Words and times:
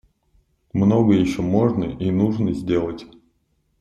Многое 0.73 1.19
еще 1.19 1.43
можно 1.43 1.83
и 1.83 2.09
нужно 2.09 2.53
сделать. 2.53 3.05